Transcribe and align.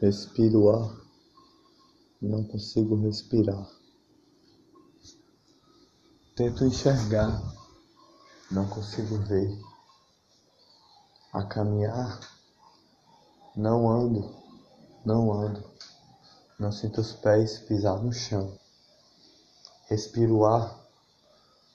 Respiro 0.00 0.62
o 0.62 0.70
ar, 0.70 0.96
não 2.22 2.42
consigo 2.42 2.96
respirar. 2.96 3.68
Tento 6.34 6.64
enxergar, 6.64 7.38
não 8.50 8.66
consigo 8.66 9.18
ver. 9.18 9.60
A 11.34 11.44
caminhar, 11.44 12.18
não 13.54 13.90
ando, 13.90 14.34
não 15.04 15.34
ando. 15.34 15.70
Não 16.58 16.72
sinto 16.72 17.02
os 17.02 17.12
pés 17.12 17.58
pisar 17.58 18.02
no 18.02 18.10
chão. 18.10 18.58
Respiro 19.90 20.38
o 20.38 20.46
ar, 20.46 20.82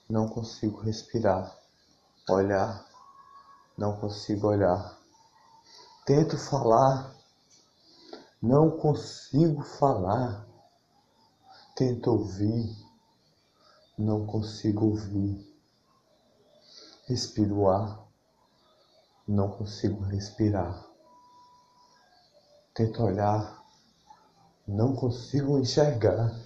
não 0.10 0.28
consigo 0.28 0.82
respirar. 0.82 1.56
Olhar, 2.28 2.88
não 3.78 4.00
consigo 4.00 4.48
olhar. 4.48 4.98
Tento 6.08 6.40
falar, 6.40 7.15
não 8.46 8.70
consigo 8.70 9.64
falar. 9.64 10.46
Tento 11.76 12.12
ouvir, 12.12 12.78
não 13.98 14.24
consigo 14.28 14.86
ouvir. 14.86 15.44
Respiro 17.08 17.62
o 17.62 17.70
ar, 17.70 18.08
não 19.28 19.50
consigo 19.50 20.04
respirar. 20.04 20.88
Tento 22.76 23.02
olhar, 23.02 23.66
não 24.68 24.96
consigo 24.96 25.58
enxergar. 25.58 26.40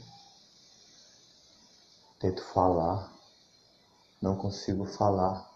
Tento 2.18 2.42
falar, 2.46 3.14
não 4.22 4.38
consigo 4.38 4.86
falar. 4.86 5.52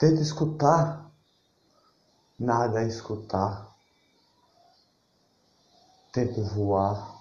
Tento 0.00 0.20
escutar, 0.20 1.08
nada 2.36 2.82
é 2.82 2.88
escutar. 2.88 3.65
Tento 6.16 6.42
voar, 6.42 7.20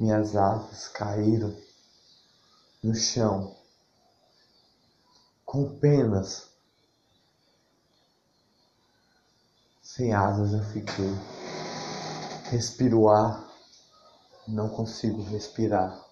minhas 0.00 0.34
asas 0.34 0.88
caíram 0.88 1.54
no 2.82 2.94
chão, 2.94 3.54
com 5.44 5.78
penas. 5.78 6.48
Sem 9.82 10.14
asas 10.14 10.54
eu 10.54 10.64
fiquei. 10.72 11.12
Respiro 12.44 13.06
ar, 13.10 13.46
não 14.48 14.70
consigo 14.70 15.22
respirar. 15.24 16.06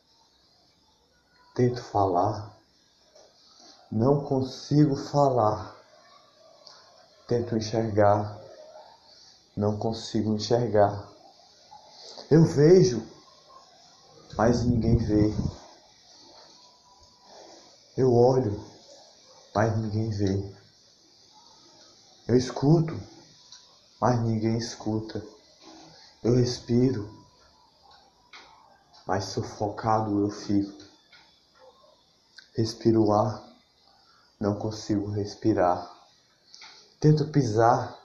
Tento 1.54 1.82
falar, 1.82 2.54
não 3.90 4.22
consigo 4.24 4.94
falar. 4.94 5.74
Tento 7.26 7.56
enxergar, 7.56 8.38
não 9.56 9.78
consigo 9.78 10.34
enxergar. 10.34 11.13
Eu 12.30 12.44
vejo, 12.44 13.06
mas 14.36 14.64
ninguém 14.64 14.96
vê. 14.96 15.32
Eu 17.96 18.12
olho, 18.14 18.60
mas 19.54 19.76
ninguém 19.76 20.10
vê. 20.10 20.54
Eu 22.26 22.36
escuto, 22.36 22.98
mas 24.00 24.20
ninguém 24.20 24.56
escuta. 24.56 25.24
Eu 26.22 26.34
respiro, 26.36 27.08
mas 29.06 29.26
sufocado 29.26 30.20
eu 30.20 30.30
fico. 30.30 30.82
Respiro 32.56 33.04
o 33.04 33.12
ar, 33.12 33.44
não 34.40 34.58
consigo 34.58 35.10
respirar. 35.10 35.92
Tento 36.98 37.28
pisar, 37.28 37.98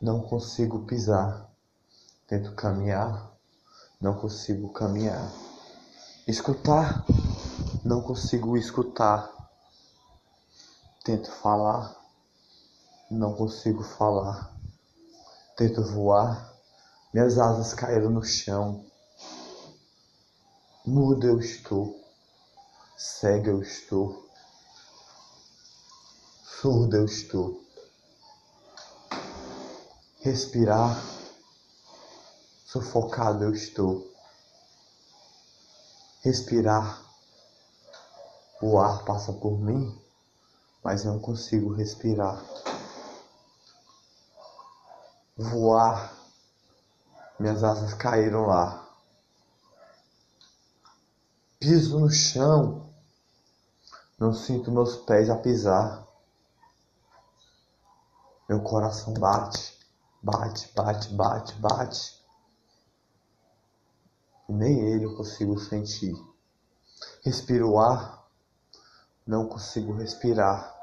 não 0.00 0.20
consigo 0.20 0.86
pisar. 0.86 1.50
Tento 2.26 2.56
caminhar, 2.56 3.32
não 4.00 4.18
consigo 4.18 4.72
caminhar. 4.72 5.30
Escutar, 6.26 7.04
não 7.84 8.02
consigo 8.02 8.56
escutar. 8.56 9.30
Tento 11.04 11.30
falar, 11.30 11.94
não 13.08 13.32
consigo 13.32 13.84
falar. 13.84 14.52
Tento 15.56 15.84
voar, 15.84 16.52
minhas 17.14 17.38
asas 17.38 17.72
caíram 17.72 18.10
no 18.10 18.24
chão. 18.24 18.84
Mudo 20.84 21.28
eu 21.28 21.38
estou, 21.38 21.96
cego 22.96 23.50
eu 23.50 23.62
estou, 23.62 24.28
surdo 26.42 26.96
eu 26.96 27.04
estou. 27.04 27.64
Respirar, 30.22 31.15
sufocado 32.66 33.44
eu 33.44 33.52
estou. 33.52 34.12
Respirar, 36.22 37.00
o 38.60 38.78
ar 38.78 39.04
passa 39.04 39.32
por 39.32 39.60
mim, 39.60 39.96
mas 40.82 41.04
não 41.04 41.20
consigo 41.20 41.72
respirar. 41.72 42.44
Voar, 45.36 46.12
minhas 47.38 47.62
asas 47.62 47.94
caíram 47.94 48.46
lá. 48.46 48.84
Piso 51.60 52.00
no 52.00 52.10
chão. 52.10 52.90
Não 54.18 54.32
sinto 54.32 54.72
meus 54.72 54.96
pés 54.96 55.30
a 55.30 55.36
pisar. 55.36 56.04
Meu 58.48 58.60
coração 58.62 59.12
bate, 59.14 59.78
bate, 60.22 60.72
bate, 60.74 61.08
bate, 61.12 61.52
bate. 61.54 62.15
E 64.48 64.52
nem 64.52 64.80
ele 64.80 65.14
consigo 65.14 65.58
sentir. 65.58 66.14
Respiro 67.22 67.72
o 67.72 67.80
ar, 67.80 68.28
não 69.26 69.48
consigo 69.48 69.92
respirar. 69.92 70.74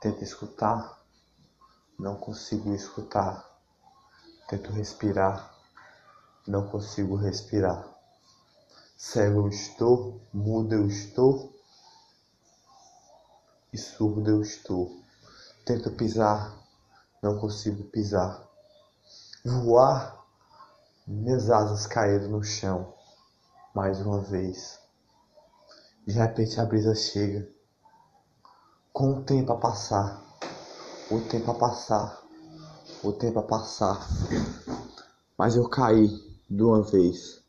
Tento 0.00 0.24
escutar, 0.24 1.00
não 1.98 2.16
consigo 2.16 2.74
escutar. 2.74 3.48
Tento 4.48 4.72
respirar, 4.72 5.54
não 6.46 6.66
consigo 6.68 7.16
respirar. 7.16 7.86
Cego 8.96 9.40
eu 9.40 9.48
estou, 9.48 10.20
mudo 10.32 10.74
eu 10.74 10.86
estou 10.86 11.52
e 13.72 13.78
surdo 13.78 14.30
eu 14.30 14.42
estou. 14.42 15.02
Tento 15.64 15.90
pisar, 15.92 16.56
não 17.22 17.38
consigo 17.38 17.84
pisar. 17.84 18.46
Voar, 19.44 20.21
minhas 21.06 21.50
asas 21.50 21.86
caíram 21.86 22.28
no 22.28 22.42
chão 22.42 22.94
mais 23.74 24.00
uma 24.00 24.20
vez. 24.20 24.80
De 26.06 26.14
repente 26.14 26.60
a 26.60 26.64
brisa 26.64 26.94
chega, 26.94 27.48
com 28.92 29.18
o 29.18 29.24
tempo 29.24 29.52
a 29.52 29.56
passar, 29.56 30.22
o 31.10 31.20
tempo 31.22 31.50
a 31.50 31.54
passar 31.54 32.22
o 33.02 33.12
tempo 33.12 33.40
a 33.40 33.42
passar, 33.42 34.06
mas 35.36 35.56
eu 35.56 35.68
caí 35.68 36.08
de 36.48 36.62
uma 36.62 36.82
vez. 36.82 37.42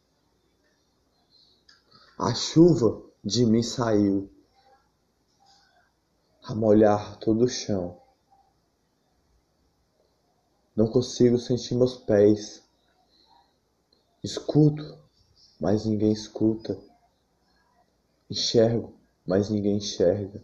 A 2.17 2.33
chuva 2.33 3.01
de 3.23 3.45
mim 3.45 3.61
saiu 3.61 4.31
a 6.43 6.55
molhar 6.55 7.17
todo 7.17 7.43
o 7.43 7.47
chão. 7.47 7.99
Não 10.75 10.87
consigo 10.87 11.37
sentir 11.37 11.75
meus 11.75 11.97
pés. 11.97 12.62
Escuto, 14.23 14.97
mas 15.59 15.85
ninguém 15.85 16.13
escuta. 16.13 16.79
Enxergo, 18.29 18.93
mas 19.25 19.49
ninguém 19.49 19.77
enxerga. 19.77 20.41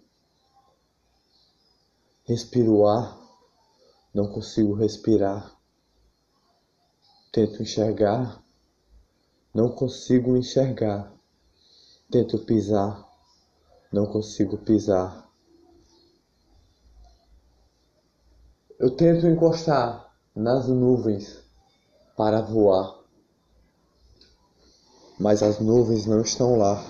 Respiro 2.26 2.86
ar, 2.86 3.18
não 4.14 4.32
consigo 4.32 4.74
respirar. 4.74 5.58
Tento 7.32 7.62
enxergar, 7.62 8.44
não 9.54 9.70
consigo 9.70 10.36
enxergar. 10.36 11.14
Tento 12.12 12.38
pisar, 12.40 13.10
não 13.94 14.06
consigo 14.08 14.58
pisar. 14.58 15.32
Eu 18.78 18.96
tento 18.96 19.26
encostar 19.26 20.14
nas 20.36 20.68
nuvens 20.68 21.44
para 22.18 22.42
voar, 22.42 22.99
mas 25.20 25.44
as 25.44 25.60
nuvens 25.60 26.06
não 26.06 26.22
estão 26.22 26.58
lá. 26.58 26.82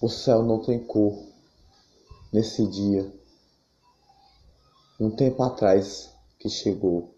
O 0.00 0.08
céu 0.08 0.42
não 0.42 0.62
tem 0.62 0.78
cor 0.86 1.26
nesse 2.32 2.64
dia, 2.68 3.12
um 5.00 5.10
tempo 5.10 5.42
atrás 5.42 6.14
que 6.38 6.48
chegou. 6.48 7.12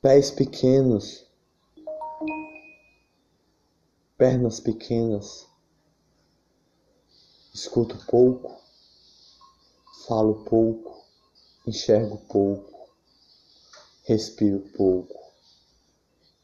Pés 0.00 0.30
pequenos, 0.30 1.26
pernas 4.16 4.60
pequenas, 4.60 5.46
escuto 7.52 7.98
pouco, 8.06 8.60
falo 10.06 10.44
pouco, 10.44 11.04
enxergo 11.66 12.18
pouco, 12.28 12.73
respiro 14.04 14.60
pouco, 14.76 15.18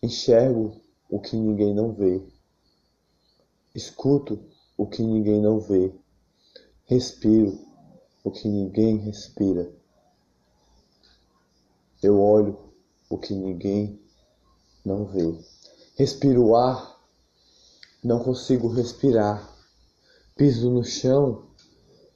enxergo 0.02 0.80
o 1.08 1.20
que 1.20 1.36
ninguém 1.36 1.74
não 1.74 1.92
vê, 1.92 2.22
escuto 3.74 4.42
o 4.76 4.86
que 4.86 5.02
ninguém 5.02 5.40
não 5.40 5.60
vê, 5.60 5.92
respiro 6.86 7.58
o 8.24 8.30
que 8.30 8.48
ninguém 8.48 8.96
respira. 8.96 9.70
Eu 12.02 12.18
olho 12.18 12.58
o 13.10 13.18
que 13.18 13.34
ninguém 13.34 14.00
não 14.82 15.04
vê. 15.04 15.38
Respiro 15.96 16.46
o 16.46 16.56
ar, 16.56 16.98
não 18.02 18.24
consigo 18.24 18.68
respirar. 18.68 19.54
Piso 20.34 20.70
no 20.70 20.82
chão, 20.82 21.44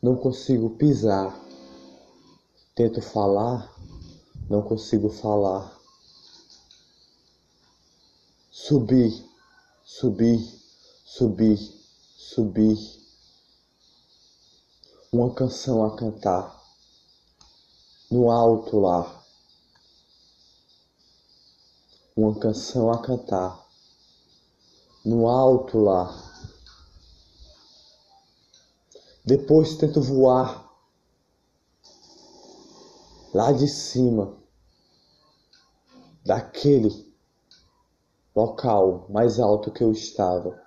não 0.00 0.17
consigo 0.17 0.70
pisar. 0.70 1.38
Tento 2.75 3.02
falar, 3.02 3.74
não 4.49 4.62
consigo 4.62 5.08
falar. 5.08 5.79
Subir, 8.50 9.25
subir, 9.85 10.41
subir, 11.05 11.58
subir. 12.17 13.05
Uma 15.12 15.32
canção 15.35 15.85
a 15.85 15.96
cantar 15.96 16.62
no 18.11 18.31
alto 18.31 18.81
lá 18.81 19.25
uma 22.17 22.38
canção 22.38 22.93
a 22.93 22.99
cantar 23.02 23.67
no 25.05 25.26
alto 25.29 25.79
lá. 25.79 26.17
Depois 29.25 29.76
tento 29.76 30.00
voar 30.00 30.63
lá 33.34 33.52
de 33.52 33.69
cima 33.69 34.38
daquele 36.25 37.12
local 38.34 39.06
mais 39.10 39.38
alto 39.38 39.70
que 39.70 39.82
eu 39.82 39.92
estava 39.92 40.58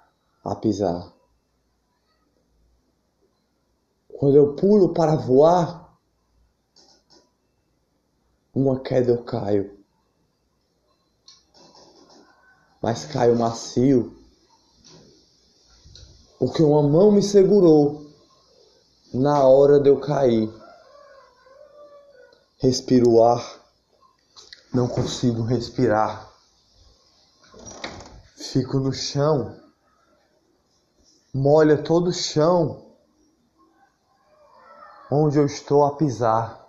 a 0.44 0.56
pisar. 0.56 1.12
Quando 4.20 4.36
eu 4.36 4.56
pulo 4.56 4.94
para 4.94 5.16
voar, 5.16 5.98
uma 8.54 8.80
queda 8.80 9.12
eu 9.12 9.24
caio 9.24 9.78
mas 12.82 13.06
caio 13.06 13.38
macio, 13.38 14.16
porque 16.40 16.62
uma 16.62 16.84
mão 16.84 17.12
me 17.12 17.22
segurou 17.22 18.06
na 19.14 19.46
hora 19.46 19.80
de 19.80 19.90
eu 19.90 20.00
cair. 20.00 20.50
Respiro 22.60 23.12
o 23.12 23.24
ar, 23.24 23.62
não 24.74 24.88
consigo 24.88 25.44
respirar. 25.44 26.28
Fico 28.36 28.80
no 28.80 28.92
chão, 28.92 29.56
molha 31.32 31.84
todo 31.84 32.08
o 32.08 32.14
chão 32.14 32.84
onde 35.12 35.38
eu 35.38 35.46
estou 35.46 35.86
a 35.86 35.98
pisar. 35.98 36.68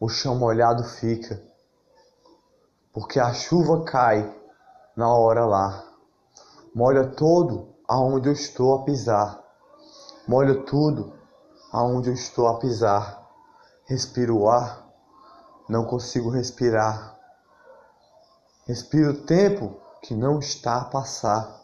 O 0.00 0.08
chão 0.08 0.36
molhado 0.36 0.82
fica, 0.84 1.38
porque 2.90 3.20
a 3.20 3.34
chuva 3.34 3.84
cai 3.84 4.34
na 4.96 5.14
hora 5.14 5.44
lá. 5.44 5.84
Molha 6.74 7.08
todo 7.08 7.74
aonde 7.86 8.30
eu 8.30 8.32
estou 8.32 8.74
a 8.74 8.84
pisar. 8.84 9.44
Molha 10.26 10.62
tudo 10.64 11.12
aonde 11.70 12.08
eu 12.08 12.14
estou 12.14 12.48
a 12.48 12.58
pisar. 12.58 13.22
Respiro 13.84 14.38
o 14.38 14.48
ar, 14.48 14.83
não 15.68 15.84
consigo 15.84 16.30
respirar. 16.30 17.18
Respiro 18.66 19.10
o 19.10 19.22
tempo 19.24 19.80
que 20.02 20.14
não 20.14 20.38
está 20.38 20.82
a 20.82 20.84
passar. 20.84 21.62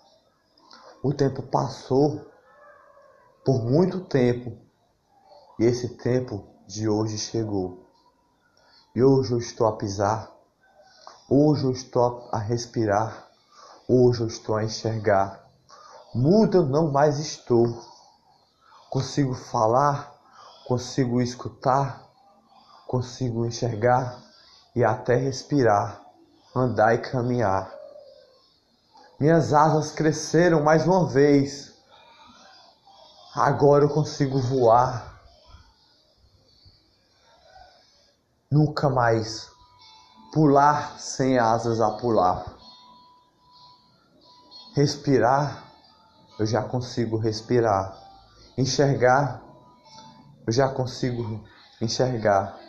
O 1.02 1.12
tempo 1.12 1.42
passou 1.42 2.24
por 3.44 3.62
muito 3.62 4.00
tempo 4.00 4.56
e 5.58 5.64
esse 5.64 5.88
tempo 5.96 6.44
de 6.66 6.88
hoje 6.88 7.18
chegou. 7.18 7.86
E 8.94 9.02
hoje 9.02 9.32
eu 9.32 9.38
estou 9.38 9.66
a 9.66 9.76
pisar 9.76 10.40
Hoje 11.32 11.62
eu 11.62 11.70
estou 11.70 12.28
a 12.32 12.38
respirar, 12.38 13.28
hoje 13.86 14.22
eu 14.22 14.26
estou 14.26 14.56
a 14.56 14.64
enxergar. 14.64 15.48
Muda 16.12 16.56
eu 16.56 16.66
não 16.66 16.90
mais 16.90 17.20
estou. 17.20 17.68
Consigo 18.90 19.32
falar, 19.32 20.12
consigo 20.66 21.22
escutar, 21.22 22.09
consigo 22.90 23.46
enxergar 23.46 24.20
e 24.74 24.82
até 24.82 25.14
respirar, 25.14 26.02
andar 26.56 26.92
e 26.92 26.98
caminhar. 26.98 27.72
Minhas 29.20 29.52
asas 29.52 29.92
cresceram 29.92 30.60
mais 30.64 30.84
uma 30.84 31.06
vez. 31.06 31.72
Agora 33.32 33.84
eu 33.84 33.90
consigo 33.90 34.40
voar. 34.40 35.20
Nunca 38.50 38.90
mais 38.90 39.48
pular 40.32 40.98
sem 40.98 41.38
asas 41.38 41.80
a 41.80 41.92
pular. 41.92 42.44
Respirar, 44.74 45.62
eu 46.40 46.44
já 46.44 46.64
consigo 46.64 47.16
respirar. 47.16 47.96
Enxergar, 48.58 49.40
eu 50.44 50.52
já 50.52 50.68
consigo 50.68 51.40
enxergar. 51.80 52.59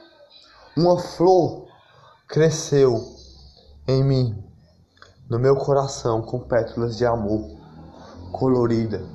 Uma 0.78 0.98
flor 0.98 1.68
cresceu 2.30 3.14
em 3.86 4.02
mim, 4.06 4.42
no 5.30 5.38
meu 5.38 5.58
coração, 5.58 6.22
com 6.22 6.40
pétalas 6.40 6.98
de 6.98 7.06
amor, 7.06 7.46
colorida. 8.32 9.06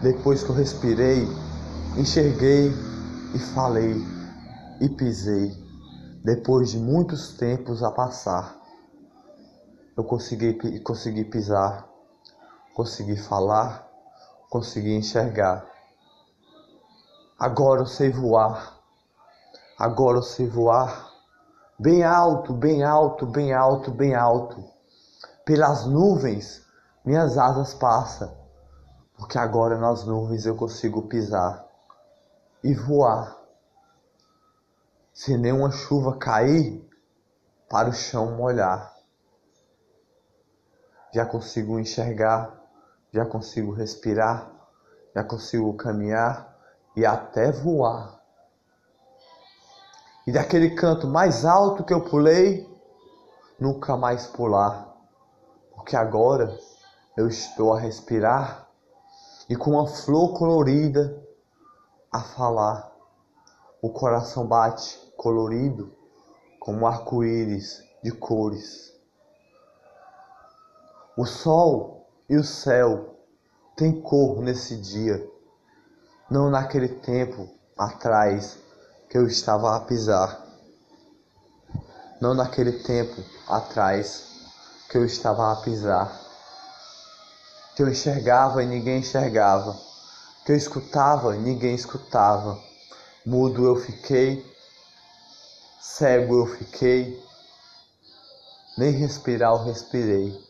Depois 0.00 0.42
que 0.42 0.48
eu 0.48 0.54
respirei, 0.54 1.28
enxerguei 1.98 2.72
e 3.34 3.38
falei 3.38 3.94
e 4.80 4.88
pisei. 4.88 5.52
Depois 6.24 6.70
de 6.70 6.78
muitos 6.78 7.34
tempos 7.36 7.82
a 7.82 7.90
passar, 7.90 8.56
eu 9.94 10.02
consegui, 10.02 10.80
consegui 10.80 11.24
pisar, 11.24 11.86
consegui 12.74 13.18
falar, 13.18 13.86
consegui 14.48 14.94
enxergar. 14.94 15.66
Agora 17.38 17.82
eu 17.82 17.86
sei 17.86 18.08
voar, 18.08 18.81
agora 19.78 20.22
sei 20.22 20.46
voar, 20.46 21.10
bem 21.78 22.04
alto, 22.04 22.52
bem 22.52 22.82
alto, 22.84 23.26
bem 23.26 23.52
alto, 23.52 23.90
bem 23.90 24.14
alto. 24.14 24.64
Pelas 25.44 25.86
nuvens 25.86 26.64
minhas 27.04 27.36
asas 27.36 27.74
passam, 27.74 28.32
porque 29.16 29.38
agora 29.38 29.76
nas 29.76 30.04
nuvens 30.04 30.46
eu 30.46 30.54
consigo 30.54 31.02
pisar 31.02 31.66
e 32.62 32.74
voar 32.74 33.42
sem 35.12 35.36
nenhuma 35.36 35.70
chuva 35.70 36.16
cair 36.16 36.88
para 37.68 37.88
o 37.88 37.92
chão 37.92 38.36
molhar. 38.36 38.92
Já 41.12 41.26
consigo 41.26 41.78
enxergar, 41.78 42.58
já 43.12 43.26
consigo 43.26 43.72
respirar, 43.72 44.50
já 45.14 45.22
consigo 45.22 45.74
caminhar 45.74 46.56
e 46.96 47.04
até 47.04 47.52
voar. 47.52 48.21
E 50.24 50.30
daquele 50.30 50.70
canto 50.76 51.08
mais 51.08 51.44
alto 51.44 51.82
que 51.82 51.92
eu 51.92 52.04
pulei, 52.04 52.70
nunca 53.58 53.96
mais 53.96 54.24
pular, 54.26 54.96
porque 55.74 55.96
agora 55.96 56.56
eu 57.16 57.26
estou 57.26 57.72
a 57.72 57.80
respirar 57.80 58.68
e 59.48 59.56
com 59.56 59.72
uma 59.72 59.88
flor 59.88 60.38
colorida 60.38 61.20
a 62.12 62.20
falar. 62.20 62.92
O 63.82 63.90
coração 63.90 64.46
bate 64.46 64.96
colorido 65.16 65.92
como 66.60 66.82
um 66.82 66.86
arco-íris 66.86 67.82
de 68.00 68.12
cores. 68.12 68.96
O 71.16 71.26
sol 71.26 72.06
e 72.28 72.36
o 72.36 72.44
céu 72.44 73.16
têm 73.74 74.00
cor 74.00 74.40
nesse 74.40 74.76
dia, 74.76 75.28
não 76.30 76.48
naquele 76.48 76.88
tempo 76.88 77.48
atrás 77.76 78.56
que 79.12 79.18
eu 79.18 79.26
estava 79.26 79.76
a 79.76 79.80
pisar, 79.80 80.42
não 82.18 82.32
naquele 82.32 82.72
tempo 82.72 83.22
atrás 83.46 84.24
que 84.88 84.96
eu 84.96 85.04
estava 85.04 85.52
a 85.52 85.56
pisar, 85.56 86.10
que 87.76 87.82
eu 87.82 87.90
enxergava 87.90 88.62
e 88.62 88.66
ninguém 88.66 89.00
enxergava, 89.00 89.78
que 90.46 90.52
eu 90.52 90.56
escutava 90.56 91.36
e 91.36 91.38
ninguém 91.38 91.74
escutava, 91.74 92.58
mudo 93.26 93.66
eu 93.66 93.76
fiquei 93.76 94.50
Cego 95.78 96.38
eu 96.38 96.46
fiquei, 96.46 97.22
nem 98.78 98.92
respirar 98.92 99.50
eu 99.50 99.64
respirei, 99.64 100.42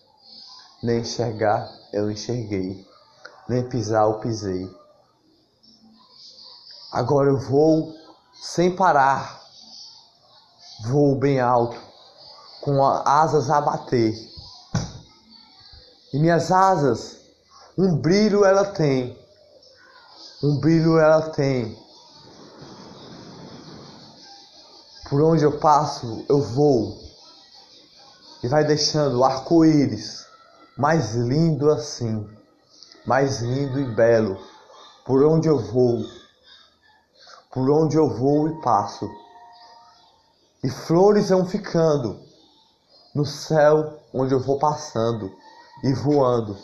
nem 0.81 1.01
enxergar 1.01 1.69
eu 1.93 2.09
enxerguei, 2.09 2.87
nem 3.49 3.69
pisar 3.69 4.05
eu 4.05 4.21
pisei. 4.21 4.71
Agora 6.93 7.31
eu 7.31 7.41
vou 7.41 8.02
sem 8.43 8.75
parar. 8.75 9.41
Voo 10.85 11.15
bem 11.15 11.39
alto, 11.39 11.81
com 12.61 12.85
asas 12.85 13.49
a 13.49 13.61
bater. 13.61 14.13
E 16.13 16.19
minhas 16.19 16.51
asas, 16.51 17.21
um 17.79 17.97
brilho 17.97 18.45
ela 18.45 18.65
tem, 18.65 19.17
um 20.43 20.59
brilho 20.59 20.99
ela 20.99 21.31
tem. 21.31 21.81
Por 25.09 25.23
onde 25.23 25.45
eu 25.45 25.59
passo, 25.59 26.25
eu 26.29 26.43
vou. 26.43 27.01
E 28.43 28.49
vai 28.49 28.65
deixando 28.65 29.23
arco-íris 29.23 30.27
mais 30.77 31.15
lindo 31.15 31.71
assim, 31.71 32.29
mais 33.07 33.41
lindo 33.41 33.79
e 33.79 33.95
belo. 33.95 34.37
Por 35.05 35.23
onde 35.25 35.49
eu 35.49 35.59
vou, 35.59 36.05
por 37.53 37.71
onde 37.71 37.97
eu 37.97 38.09
vou 38.09 38.49
e 38.49 38.61
passo. 38.63 39.09
E 40.65 40.71
flores 40.71 41.29
vão 41.29 41.45
ficando 41.45 42.19
no 43.15 43.27
céu 43.27 44.01
onde 44.13 44.33
eu 44.33 44.41
vou 44.41 44.59
passando 44.59 45.31
e 45.85 45.93
voando. 45.93 46.57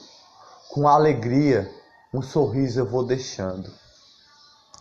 Com 0.71 0.88
alegria, 0.88 1.71
um 2.12 2.23
sorriso 2.23 2.80
eu 2.80 2.87
vou 2.87 3.04
deixando. 3.04 3.71